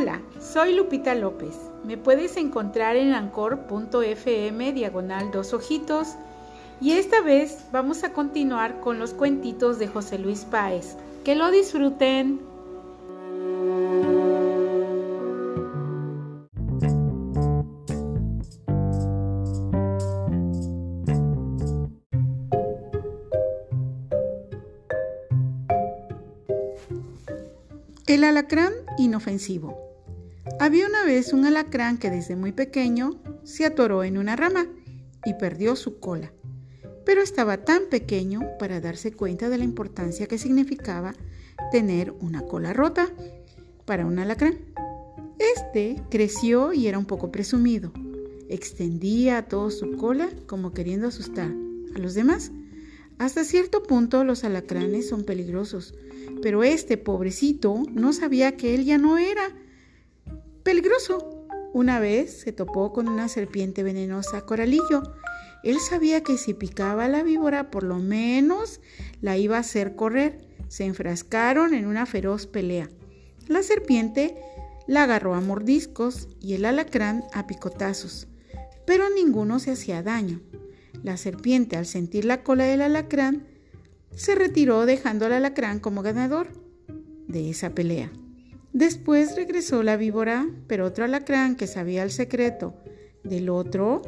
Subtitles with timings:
[0.00, 1.56] Hola, soy Lupita López.
[1.82, 6.14] Me puedes encontrar en ancor.fm diagonal dos ojitos
[6.80, 10.94] y esta vez vamos a continuar con los cuentitos de José Luis Páez.
[11.24, 12.38] Que lo disfruten.
[28.06, 29.87] El alacrán inofensivo.
[30.60, 34.66] Había una vez un alacrán que desde muy pequeño se atoró en una rama
[35.24, 36.32] y perdió su cola,
[37.04, 41.14] pero estaba tan pequeño para darse cuenta de la importancia que significaba
[41.70, 43.08] tener una cola rota
[43.84, 44.58] para un alacrán.
[45.38, 47.92] Este creció y era un poco presumido.
[48.48, 51.52] Extendía todo su cola como queriendo asustar
[51.94, 52.50] a los demás.
[53.18, 55.94] Hasta cierto punto los alacranes son peligrosos,
[56.42, 59.54] pero este pobrecito no sabía que él ya no era
[60.68, 61.46] peligroso.
[61.72, 65.02] Una vez se topó con una serpiente venenosa coralillo.
[65.64, 68.82] Él sabía que si picaba a la víbora por lo menos
[69.22, 70.46] la iba a hacer correr.
[70.68, 72.90] Se enfrascaron en una feroz pelea.
[73.46, 74.36] La serpiente
[74.86, 78.28] la agarró a mordiscos y el alacrán a picotazos,
[78.86, 80.42] pero ninguno se hacía daño.
[81.02, 83.46] La serpiente, al sentir la cola del alacrán,
[84.14, 86.48] se retiró dejando al alacrán como ganador
[87.26, 88.12] de esa pelea.
[88.78, 92.74] Después regresó la víbora, pero otro alacrán que sabía el secreto
[93.24, 94.02] del otro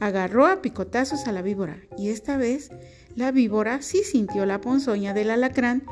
[0.00, 2.70] agarró a picotazos a la víbora y esta vez
[3.14, 5.84] la víbora sí sintió la ponzoña del alacrán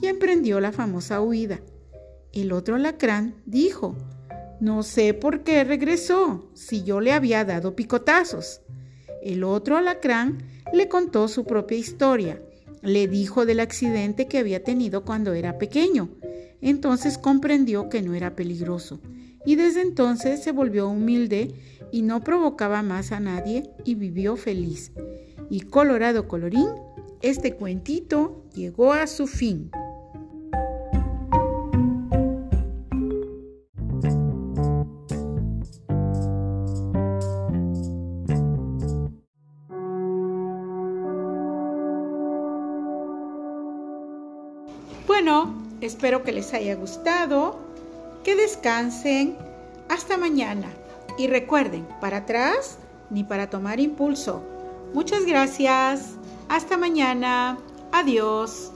[0.00, 1.60] y emprendió la famosa huida.
[2.32, 3.94] El otro alacrán dijo,
[4.58, 8.62] no sé por qué regresó si yo le había dado picotazos.
[9.22, 10.38] El otro alacrán
[10.72, 12.40] le contó su propia historia.
[12.80, 16.08] Le dijo del accidente que había tenido cuando era pequeño.
[16.62, 19.00] Entonces comprendió que no era peligroso.
[19.44, 21.54] Y desde entonces se volvió humilde
[21.90, 24.92] y no provocaba más a nadie y vivió feliz.
[25.50, 26.68] Y colorado colorín,
[27.20, 29.70] este cuentito llegó a su fin.
[45.06, 47.58] Bueno, espero que les haya gustado,
[48.24, 49.36] que descansen,
[49.88, 50.68] hasta mañana.
[51.18, 52.78] Y recuerden, para atrás
[53.10, 54.42] ni para tomar impulso.
[54.94, 56.12] Muchas gracias,
[56.48, 57.58] hasta mañana,
[57.92, 58.72] adiós.